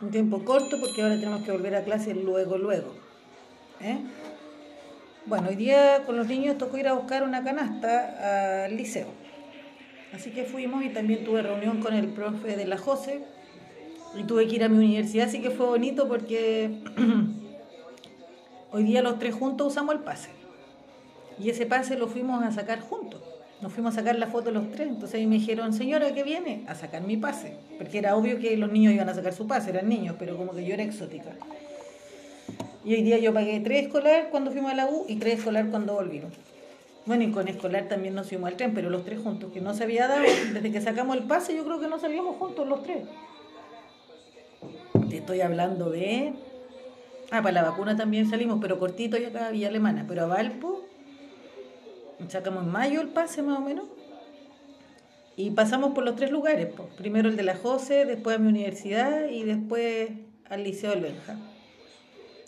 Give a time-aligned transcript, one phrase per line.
[0.00, 2.94] un tiempo corto porque ahora tenemos que volver a clase luego, luego.
[3.80, 3.98] ¿eh?
[5.26, 9.08] Bueno, hoy día con los niños tocó ir a buscar una canasta al liceo.
[10.12, 13.24] Así que fuimos y también tuve reunión con el profe de la Jose
[14.16, 16.70] y tuve que ir a mi universidad, así que fue bonito porque
[18.70, 20.30] hoy día los tres juntos usamos el pase.
[21.38, 23.20] Y ese pase lo fuimos a sacar juntos.
[23.60, 24.88] Nos fuimos a sacar la foto los tres.
[24.88, 26.64] Entonces ahí me dijeron, señora, ¿qué viene?
[26.66, 27.56] A sacar mi pase.
[27.78, 30.52] Porque era obvio que los niños iban a sacar su pase, eran niños, pero como
[30.54, 31.30] que yo era exótica.
[32.84, 35.68] Y hoy día yo pagué tres escolar cuando fuimos a la U y tres escolar
[35.70, 36.32] cuando volvimos.
[37.06, 39.74] Bueno, y con escolar también nos fuimos al tren, pero los tres juntos, que no
[39.74, 42.82] se había dado, desde que sacamos el pase, yo creo que no salíamos juntos los
[42.82, 43.04] tres.
[45.10, 46.32] Te estoy hablando de.
[47.30, 50.06] Ah, para la vacuna también salimos, pero cortito y acá a Villa Alemana.
[50.08, 50.73] Pero a Valpo,
[52.28, 53.86] sacamos en mayo el pase más o menos.
[55.36, 56.68] Y pasamos por los tres lugares.
[56.76, 56.88] Pues.
[56.94, 60.10] Primero el de la Jose, después a mi universidad y después
[60.48, 61.36] al Liceo del Benja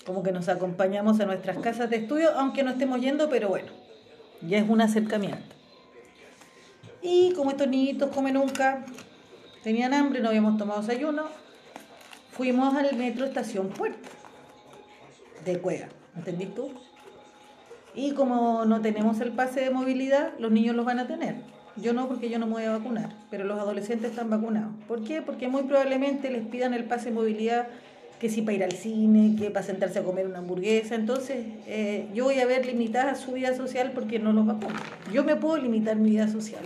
[0.06, 3.72] como que nos acompañamos a nuestras casas de estudio, aunque no estemos yendo, pero bueno,
[4.40, 5.56] ya es un acercamiento.
[7.02, 8.86] Y como estos niñitos comen nunca,
[9.64, 11.24] tenían hambre, no habíamos tomado desayuno,
[12.30, 14.08] fuimos al metro estación Puerto
[15.44, 16.70] de Cueva, ¿entendís tú?
[17.96, 21.36] Y como no tenemos el pase de movilidad, los niños los van a tener.
[21.76, 24.72] Yo no, porque yo no me voy a vacunar, pero los adolescentes están vacunados.
[24.86, 25.22] ¿Por qué?
[25.22, 27.68] Porque muy probablemente les pidan el pase de movilidad
[28.20, 30.94] que si para ir al cine, que para sentarse a comer una hamburguesa.
[30.94, 34.78] Entonces, eh, yo voy a ver limitada su vida social porque no los vacuno.
[35.12, 36.62] Yo me puedo limitar mi vida social,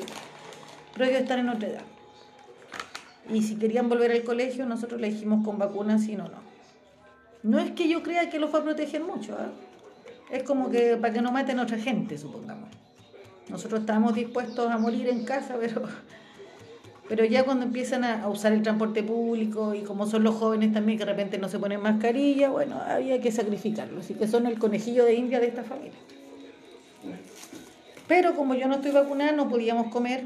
[0.92, 1.82] pero ellos están en otra edad.
[3.32, 6.50] Y si querían volver al colegio, nosotros le dijimos con vacunas, sí o no.
[7.42, 9.50] No es que yo crea que los va a proteger mucho, ¿ah?
[10.30, 12.68] Es como que para que no maten a otra gente, supongamos.
[13.48, 15.82] Nosotros estamos dispuestos a morir en casa, pero
[17.10, 20.96] pero ya cuando empiezan a, usar el transporte público y como son los jóvenes también
[20.96, 23.98] que de repente no se ponen mascarilla, bueno, había que sacrificarlo.
[23.98, 25.98] Así que son el conejillo de India de esta familia.
[28.06, 30.22] Pero como yo no estoy vacunada, no podíamos comer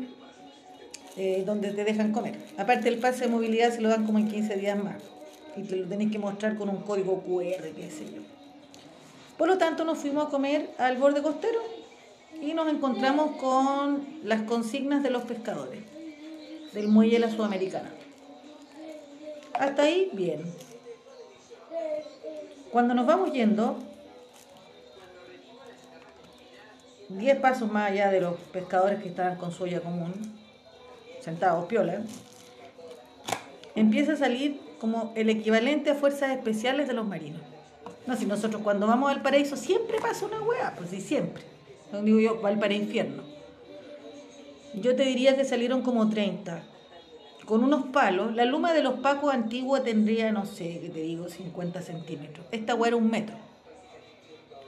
[1.17, 2.37] eh, donde te dejan comer.
[2.59, 5.03] Aparte el pase de movilidad se lo dan como en 15 días más.
[5.57, 8.34] Y te lo tenéis que mostrar con un código QR, qué sé yo.
[9.45, 11.61] Por lo tanto, nos fuimos a comer al borde costero
[12.41, 15.83] y nos encontramos con las consignas de los pescadores
[16.73, 17.91] del muelle La Sudamericana.
[19.53, 20.51] Hasta ahí, bien.
[22.73, 23.77] Cuando nos vamos yendo,
[27.11, 30.15] 10 pasos más allá de los pescadores que estaban con su olla común,
[31.21, 32.01] sentados, piola,
[33.75, 37.43] empieza a salir como el equivalente a fuerzas especiales de los marinos.
[38.07, 41.43] No, si nosotros cuando vamos al paraíso siempre pasa una hueá, pues sí, siempre.
[41.93, 43.23] No digo yo, va al para infierno.
[44.75, 46.63] Yo te diría que salieron como 30,
[47.47, 48.35] con unos palos.
[48.35, 52.47] La luma de los pacos antigua tendría, no sé, que te digo, 50 centímetros.
[52.51, 53.37] Esta hueá era un metro.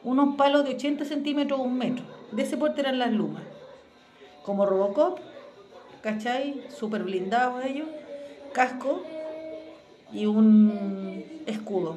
[0.04, 2.04] Unos palos de 80 centímetros un metro.
[2.32, 3.42] De ese porte eran las lumas.
[4.44, 5.18] Como Robocop,
[6.02, 6.62] ¿cachai?
[6.68, 7.88] Súper blindados ellos.
[8.52, 9.02] Casco
[10.12, 11.96] y un escudo.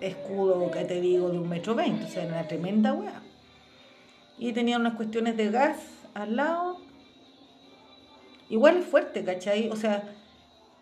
[0.00, 2.04] Escudo, que te digo, de un metro veinte.
[2.04, 3.22] O sea, era una tremenda hueá.
[4.38, 5.78] Y tenían unas cuestiones de gas
[6.14, 6.78] al lado
[8.48, 9.68] igual es fuerte, ¿cachai?
[9.70, 10.14] O sea,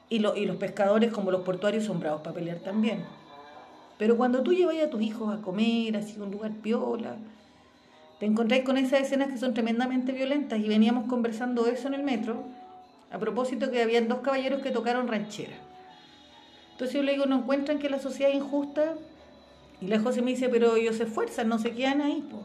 [0.09, 3.05] y, y los pescadores como los portuarios son bravos para pelear también.
[3.99, 7.17] Pero cuando tú llevas a tus hijos a comer, así un lugar piola,
[8.21, 12.03] te encontráis con esas escenas que son tremendamente violentas y veníamos conversando eso en el
[12.03, 12.45] metro,
[13.11, 15.57] a propósito que habían dos caballeros que tocaron ranchera.
[16.77, 18.97] Entonces yo le digo, ¿no encuentran que la sociedad es injusta?
[19.81, 22.23] Y la José me dice, pero ellos se esfuerzan, no se quedan ahí.
[22.31, 22.43] pues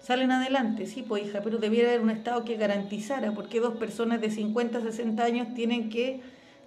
[0.00, 4.22] salen adelante, sí, pues hija, pero debiera haber un Estado que garantizara, porque dos personas
[4.22, 6.20] de 50, 60 años tienen que,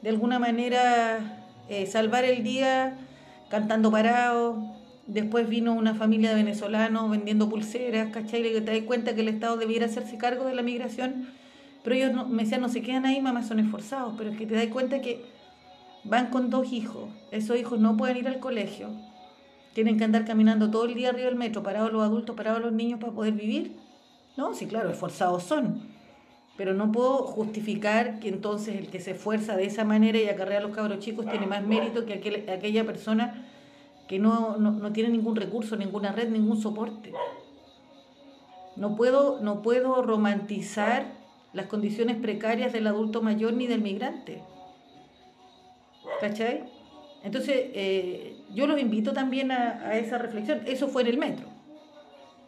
[0.03, 2.95] de alguna manera, eh, salvar el día
[3.49, 4.63] cantando parados.
[5.07, 8.45] Después vino una familia de venezolanos vendiendo pulseras, ¿cachai?
[8.45, 11.27] Y te das cuenta que el Estado debiera hacerse cargo de la migración,
[11.83, 14.45] pero ellos no, me decían, no se quedan ahí, mamá, son esforzados, pero es que
[14.45, 15.25] te das cuenta que
[16.05, 18.89] van con dos hijos, esos hijos no pueden ir al colegio,
[19.73, 22.71] tienen que andar caminando todo el día arriba del metro, parados los adultos, parados los
[22.71, 23.75] niños para poder vivir.
[24.37, 25.81] No, sí, claro, esforzados son.
[26.55, 30.59] Pero no puedo justificar que entonces el que se esfuerza de esa manera y acarrea
[30.59, 33.45] a los cabros chicos tiene más mérito que aquella persona
[34.07, 37.11] que no, no, tiene ningún recurso, ninguna red, ningún soporte.
[38.75, 41.13] No puedo, no puedo romantizar
[41.53, 44.43] las condiciones precarias del adulto mayor ni del migrante.
[46.19, 46.63] ¿Cachai?
[47.23, 50.61] Entonces, eh, yo los invito también a, esa reflexión.
[50.65, 51.47] Eso fue en el metro.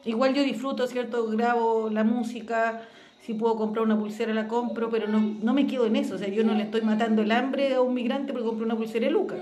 [0.05, 1.27] Igual yo disfruto, ¿cierto?
[1.27, 2.83] Grabo la música,
[3.21, 6.29] si puedo comprar una pulsera la compro, pero no, me quedo en eso, o sea,
[6.29, 9.11] yo no le estoy matando el hambre a un migrante porque compré una pulsera de
[9.11, 9.35] Luca,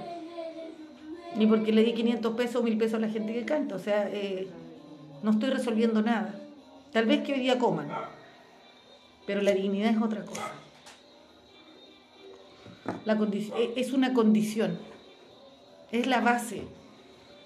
[1.36, 3.80] ni porque le di 500 pesos o 1000 pesos a la gente que canta, o
[3.80, 4.48] sea, eh,
[5.21, 6.33] no estoy resolviendo nada.
[6.92, 7.88] Tal vez que hoy día coman,
[9.28, 10.51] pero la dignidad es otra cosa.
[13.05, 14.77] La e, es una condición,
[15.91, 16.63] es la base.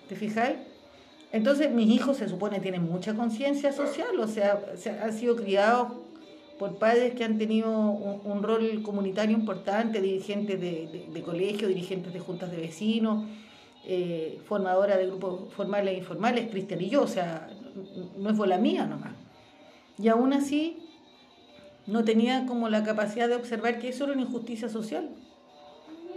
[0.07, 0.57] ¿Te fijáis?
[1.31, 4.59] Entonces mis hijos se supone tienen mucha conciencia social, o sea,
[5.01, 5.94] han sido criados
[6.57, 12.19] por padres que han tenido un, rol comunitario importante, dirigentes de, de, colegio, dirigentes de
[12.19, 13.25] juntas de vecinos,
[13.86, 17.50] eh, formadora de grupos formales e informales, Cristian y yo, o sea,
[18.18, 19.13] no es bola mía nomás.
[19.97, 20.88] Y aún así
[21.89, 25.09] no tenía como la capacidad de observar que eso era una injusticia social.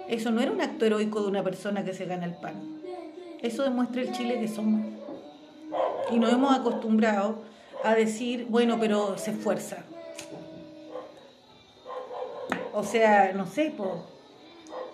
[0.09, 2.81] Eso no era un acto heroico de una persona que se gana el pan.
[3.41, 4.83] Eso demuestra el Chile que somos.
[6.11, 7.43] Y nos hemos acostumbrado
[7.83, 9.79] a decir, bueno, pero se esfuerza.
[12.75, 13.73] O sea, no sé,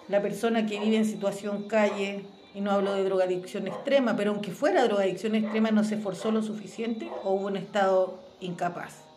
[0.09, 4.53] la persona que vive en situación calle, y no hablo de drogadicción extrema, pero aunque
[4.53, 9.08] fuera drogadicción extrema, no se esforzó lo suficiente o hubo un estado incapaz.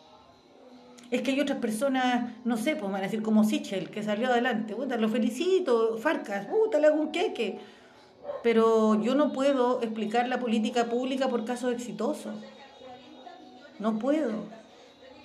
[1.12, 4.26] Es que hay otras personas, no sé, pues van a decir como Sichel, que salió
[4.26, 7.60] adelante, puta, lo felicito, Farcas, puta, le hago un queque
[8.42, 12.34] pero yo no puedo explicar la política pública por casos exitosos.
[13.78, 14.44] No puedo.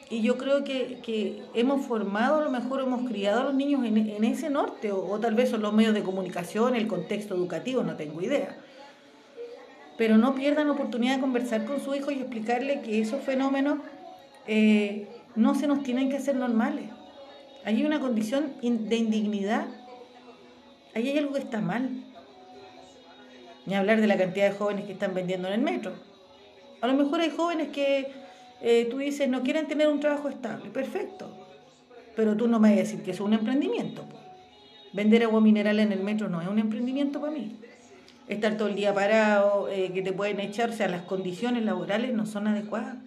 [0.09, 4.23] Y yo creo que, hemos formado, a lo mejor hemos criado a los niños en,
[4.23, 8.21] ese norte, o, tal vez son los medios de comunicación, el contexto educativo, no tengo
[8.21, 8.55] idea.
[9.97, 13.79] Pero no pierdan oportunidad de conversar con su hijo y explicarle que esos fenómenos
[14.45, 15.07] eh,
[15.37, 16.89] no se nos tienen que hacer normales.
[17.63, 19.67] Hay una condición de indignidad.
[20.95, 21.89] Ahí hay algo que está mal.
[23.65, 25.93] Ni hablar de la cantidad de jóvenes que están vendiendo en el metro.
[26.81, 28.07] A lo mejor hay jóvenes que
[28.61, 30.71] eh, tú dices no quieren tener un trabajo estable.
[30.71, 31.29] Perfecto.
[32.15, 34.05] Pero tú no me vas a decir que eso es un emprendimiento.
[34.93, 37.59] Vender agua mineral en el metro no es un emprendimiento para mí.
[38.27, 42.13] Estar todo el día parado, eh, que te pueden echar, o sea, las condiciones laborales
[42.13, 42.97] no son adecuadas.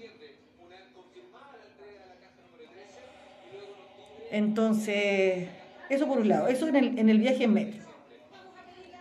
[4.31, 5.49] Entonces,
[5.89, 7.83] eso por un lado, eso en el, en el viaje en metro.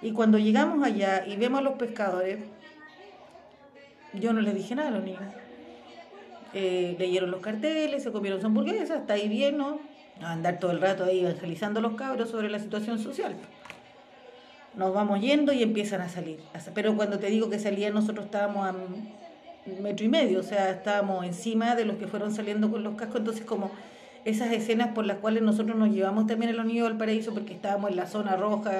[0.01, 2.39] Y cuando llegamos allá y vemos a los pescadores,
[4.13, 5.21] yo no les dije nada a los niños.
[6.53, 9.79] Eh, leyeron los carteles, se comieron su hamburguesa, está ahí bien, ¿no?
[10.21, 13.35] andar todo el rato ahí evangelizando a los cabros sobre la situación social.
[14.75, 16.39] Nos vamos yendo y empiezan a salir.
[16.73, 18.75] Pero cuando te digo que salían, nosotros estábamos a
[19.81, 23.17] metro y medio, o sea, estábamos encima de los que fueron saliendo con los cascos,
[23.17, 23.71] entonces como
[24.25, 27.53] esas escenas por las cuales nosotros nos llevamos también a los niños del paraíso porque
[27.53, 28.71] estábamos en la zona roja,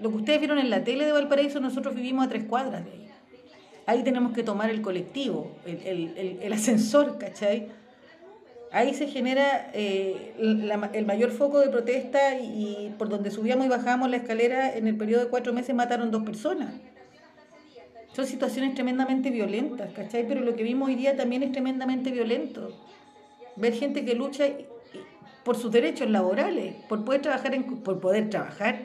[0.00, 2.90] lo que ustedes vieron en la tele de Valparaíso, nosotros vivimos a tres cuadras de
[2.92, 3.08] ahí.
[3.86, 7.68] Ahí tenemos que tomar el colectivo, el, ascensor, ¿cachai?
[8.70, 14.10] Ahí se genera eh, el mayor foco de protesta y, por donde subíamos y bajábamos
[14.10, 16.74] la escalera en el periodo de cuatro meses mataron dos personas.
[18.12, 20.28] Son situaciones tremendamente violentas, ¿cachai?
[20.28, 22.76] Pero lo que vimos hoy día también es tremendamente violento.
[23.58, 24.46] Ver gente que lucha
[25.44, 28.80] por sus derechos laborales, por poder trabajar, en, por poder trabajar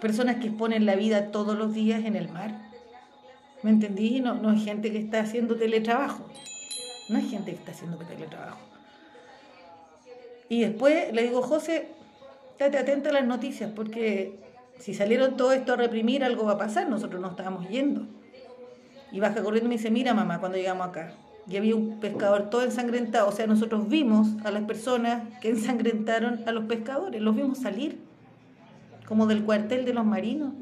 [0.00, 2.70] personas que exponen la vida todos los días en el mar.
[3.62, 4.20] ¿Me entendí?
[4.20, 6.26] No, no hay gente que está haciendo teletrabajo.
[7.08, 8.60] No hay gente que está haciendo teletrabajo.
[10.48, 11.88] Y después le digo, José,
[12.52, 14.38] estate atento a las noticias, porque
[14.78, 16.88] si salieron todo esto a reprimir, algo va a pasar.
[16.88, 18.06] Nosotros no estábamos yendo.
[19.12, 21.12] Y baja corriendo y me dice, mira mamá, cuando llegamos acá.
[21.50, 23.28] Y había un pescador todo ensangrentado.
[23.28, 27.98] O sea, nosotros vimos a las personas que ensangrentaron a los pescadores, los vimos salir
[29.06, 30.52] como del cuartel de los marinos.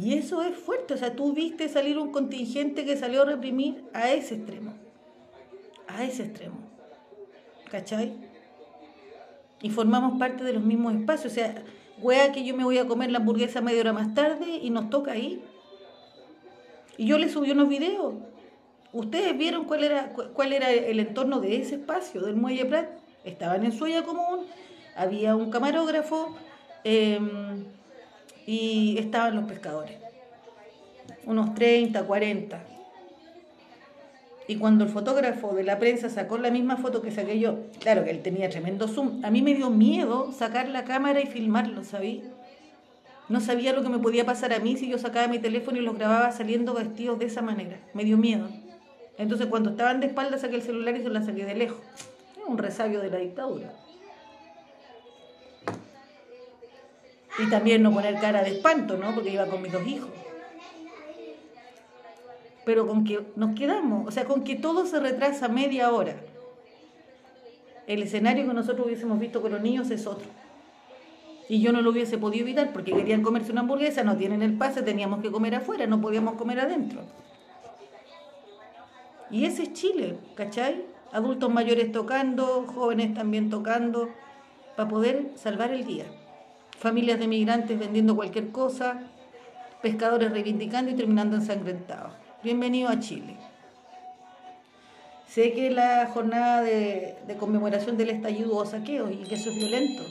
[0.00, 3.84] Y eso es fuerte, o sea, tú viste salir un contingente que salió a reprimir
[3.94, 4.74] a ese extremo,
[5.88, 6.56] a ese extremo,
[7.70, 8.14] ¿cachai?
[9.62, 11.62] Y formamos parte de los mismos espacios, o sea,
[12.00, 14.90] wea que yo me voy a comer la hamburguesa media hora más tarde y nos
[14.90, 15.42] toca ahí.
[16.96, 18.14] Y yo le subí unos videos.
[18.92, 22.88] Ustedes vieron cuál era, cuál era el entorno de ese espacio, del Muelle Prat.
[23.24, 24.46] Estaban en suya común,
[24.94, 26.36] había un camarógrafo
[26.84, 27.64] em,
[28.46, 29.98] y estaban los pescadores,
[31.24, 32.64] unos 30, 40.
[34.48, 38.04] Y cuando el fotógrafo de la prensa sacó la misma foto que saqué yo, claro
[38.04, 41.82] que él tenía tremendo zoom, a mí me dio miedo sacar la cámara y filmarlo,
[41.82, 42.22] ¿sabí?
[43.28, 45.80] No sabía lo que me podía pasar a mí si yo sacaba mi teléfono y
[45.80, 47.78] los grababa saliendo vestidos de esa manera.
[47.92, 48.48] Me dio miedo.
[49.18, 51.80] Entonces cuando estaban de espalda saqué el celular y se la saqué de lejos.
[52.46, 53.72] un resabio de la dictadura.
[57.38, 59.14] Y también no poner cara de espanto, ¿no?
[59.14, 60.10] Porque iba con mis dos hijos.
[62.66, 66.16] pero con que nos quedamos, o sea, con que todo se retrasa media hora.
[67.86, 70.26] El escenario que nosotros hubiésemos visto con los niños es otro.
[71.48, 74.54] Y yo no lo hubiese podido evitar porque querían comerse una hamburguesa, no tienen el
[74.54, 77.02] pase, teníamos que comer afuera, no podíamos comer adentro.
[79.30, 80.84] Y ese es Chile, ¿cachai?
[81.12, 84.08] Adultos mayores tocando, jóvenes también tocando,
[84.76, 86.04] para poder salvar el día.
[86.78, 89.00] Familias de migrantes vendiendo cualquier cosa,
[89.82, 92.12] pescadores reivindicando y terminando ensangrentados.
[92.42, 93.36] Bienvenido a Chile.
[95.28, 99.56] Sé que la jornada de, de conmemoración del estallido o saqueo y que eso es
[99.56, 100.02] violento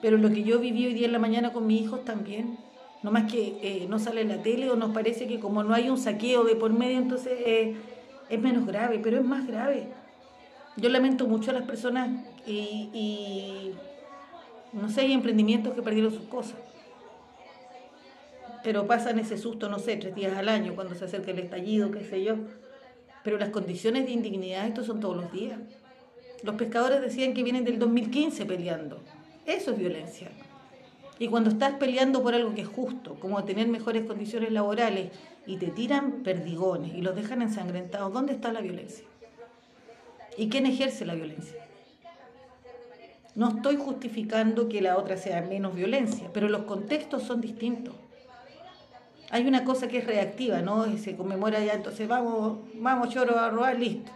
[0.00, 2.58] pero lo que yo viví hoy día en la mañana con mis hijos también.
[3.02, 5.74] No más que eh, no sale en la tele o nos parece que como no
[5.74, 7.76] hay un saqueo de por medio, entonces eh,
[8.28, 9.88] es menos grave, pero es más grave.
[10.76, 12.08] Yo lamento mucho a las personas
[12.46, 13.74] y, y
[14.72, 16.56] no sé, hay emprendimientos que perdieron sus cosas.
[18.64, 21.90] Pero pasan ese susto, no sé, tres días al año, cuando se acerca el estallido,
[21.90, 22.36] qué sé yo.
[23.22, 25.58] Pero las condiciones de indignidad, estos son todos los días.
[26.42, 29.00] Los pescadores decían que vienen del 2015 peleando.
[29.48, 30.28] Eso es violencia.
[31.18, 35.10] Y cuando estás peleando por algo que es justo, como tener mejores condiciones laborales,
[35.46, 39.06] y te tiran perdigones y los dejan ensangrentados, ¿dónde está la violencia?
[40.36, 41.56] ¿Y quién ejerce la violencia?
[43.34, 47.94] No estoy justificando que la otra sea menos violencia, pero los contextos son distintos.
[49.30, 50.86] Hay una cosa que es reactiva, ¿no?
[50.86, 54.12] Y se conmemora ya, entonces vamos, vamos, choro, a robar, listo.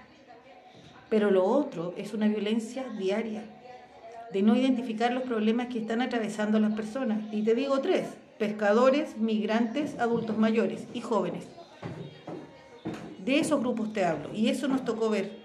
[1.09, 3.45] Pero lo otro es una violencia diaria
[4.33, 7.21] de no identificar los problemas que están atravesando las personas.
[7.33, 8.07] Y te digo tres,
[8.39, 11.45] pescadores, migrantes, adultos mayores y jóvenes.
[13.25, 15.43] De esos grupos te hablo y eso nos tocó ver.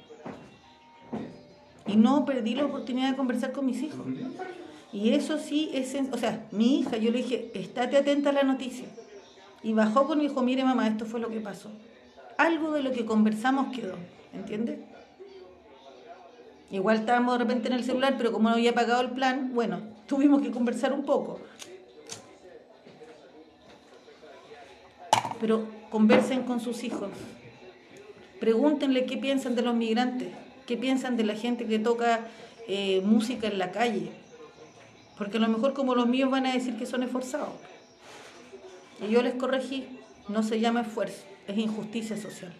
[1.85, 4.05] Y no perdí la oportunidad de conversar con mis hijos.
[4.91, 8.43] Y eso sí es, o sea, mi hija, yo le dije, estate atenta a la
[8.43, 8.87] noticia.
[9.63, 11.71] Y bajó con mi hijo, mire mamá, esto fue lo que pasó.
[12.37, 13.95] Algo de lo que conversamos quedó,
[14.33, 14.79] ¿entiendes?
[16.69, 19.81] Igual estábamos de repente en el celular, pero como no había pagado el plan, bueno,
[20.07, 21.39] tuvimos que conversar un poco.
[25.39, 27.09] Pero conversen con sus hijos.
[28.39, 30.29] Pregúntenle qué piensan de los migrantes,
[30.65, 32.27] qué piensan de la gente que toca
[32.67, 34.11] eh, música en la calle.
[35.17, 37.49] Porque a lo mejor como los míos van a decir que son esforzados.
[39.01, 39.87] Y yo les corregí,
[40.27, 42.53] no se llama esfuerzo, es injusticia social.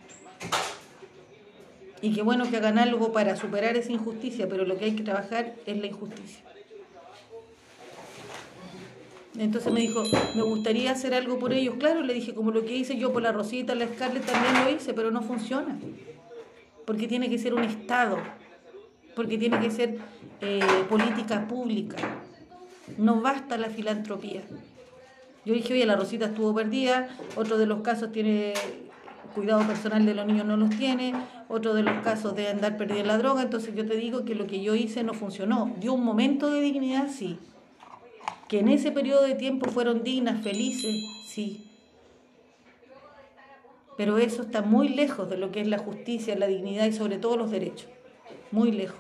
[2.02, 5.04] Y qué bueno que hagan algo para superar esa injusticia, pero lo que hay que
[5.04, 6.44] trabajar es la injusticia.
[9.38, 10.04] Entonces me dijo,
[10.36, 11.76] me gustaría hacer algo por ellos.
[11.78, 14.76] Claro, le dije, como lo que hice yo por la Rosita, la Scarlett también lo
[14.76, 15.78] hice, pero no funciona.
[16.86, 18.18] Porque tiene que ser un Estado,
[19.16, 19.98] porque tiene que ser
[20.42, 21.98] eh, política pública.
[22.98, 24.42] No basta la filantropía.
[25.46, 28.54] Yo dije, oye, la Rosita estuvo perdida, otro de los casos tiene
[29.34, 31.14] cuidado personal de los niños no los tiene,
[31.48, 34.48] otro de los casos de andar perdiendo la droga, entonces yo te digo que lo
[34.48, 35.74] que yo hice no funcionó.
[35.80, 37.40] Dio un momento de dignidad, sí.
[38.48, 41.66] Que en ese periodo de tiempo fueron dignas, felices, sí.
[43.98, 47.18] Pero eso está muy lejos de lo que es la justicia, la dignidad y sobre
[47.18, 47.90] todo los derechos.
[48.52, 49.00] Muy lejos.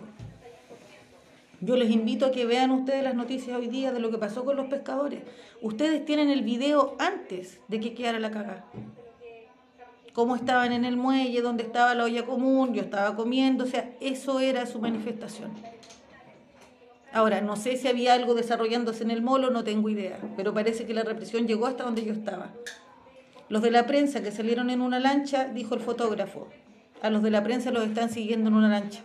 [1.59, 4.45] Yo les invito a que vean ustedes las noticias hoy día de lo que pasó
[4.45, 5.21] con los pescadores.
[5.61, 8.65] Ustedes tienen el video antes de que quedara la cagada
[10.17, 13.91] cómo estaban en el muelle, dónde estaba la olla común, yo estaba comiendo, o sea,
[14.01, 15.51] eso era su manifestación.
[17.13, 20.87] Ahora, no sé si había algo desarrollándose en el molo, no tengo idea, pero parece
[20.87, 22.49] que la represión llegó hasta donde yo estaba.
[23.47, 26.47] Los de la prensa que salieron en una lancha, dijo el fotógrafo,
[27.03, 29.03] a los de la prensa los están siguiendo en una lancha,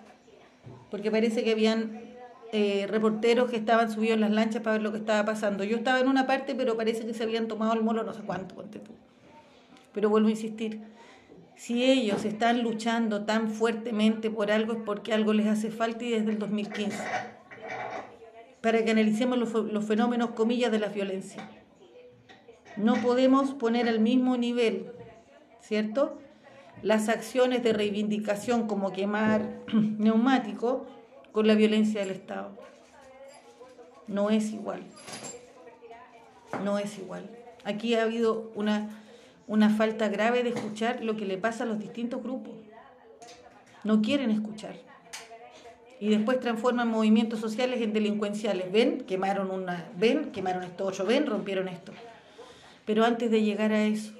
[0.91, 2.01] porque parece que habían
[2.53, 5.63] eh, reporteros que estaban subidos en las lanchas para ver lo que estaba pasando.
[5.63, 8.23] Yo estaba en una parte, pero parece que se habían tomado el molo no sé
[8.23, 8.93] cuánto, ponte tú.
[9.93, 10.81] Pero vuelvo a insistir,
[11.63, 16.11] si ellos están luchando tan fuertemente por algo es porque algo les hace falta y
[16.11, 16.99] desde el 2015.
[18.61, 21.49] Para que analicemos los, fenómenos, comillas, de la violencia.
[22.77, 24.91] No podemos poner al mismo nivel,
[25.61, 26.19] ¿cierto?
[26.83, 30.89] Las acciones de reivindicación como quemar neumáticos
[31.31, 32.59] con la violencia del Estado.
[34.09, 34.83] No es igual.
[36.65, 37.31] No es igual.
[37.63, 38.99] Aquí ha habido una
[39.47, 42.55] una falta grave de escuchar lo que le pasa a los distintos grupos.
[43.85, 44.77] No quieren escuchar.
[46.01, 48.73] Y después transforman movimientos sociales en delincuenciales.
[48.73, 51.93] Ven, quemaron una, ven, quemaron esto ocho, ven, rompieron esto.
[52.85, 54.13] Pero antes de llegar a eso,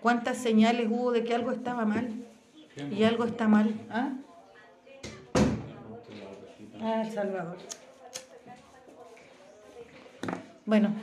[0.00, 2.08] ¿cuántas señales hubo de que algo estaba mal?
[2.90, 3.74] Y algo está mal.
[3.90, 4.12] ¿Ah?
[6.80, 7.58] Ah, Salvador.
[10.64, 10.94] Bueno,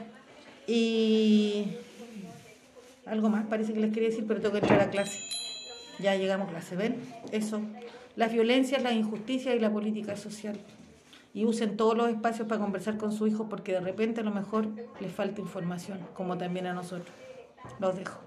[0.66, 1.76] y
[3.10, 5.20] Algo más parece que les quería decir, pero tengo que entrar a clase.
[6.00, 6.98] Ya llegamos a clase, ¿ven?
[7.32, 7.62] Eso.
[8.16, 10.60] Las violencias, las injusticias y la política social.
[11.34, 14.32] Y usen todos los espacios para conversar con su hijo porque de repente a lo
[14.32, 14.68] mejor
[15.00, 17.16] les falta información, como también a nosotros.
[17.80, 18.18] Los dejo.